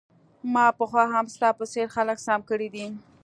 [0.53, 2.85] ما پخوا هم ستا په څیر خلک سم کړي دي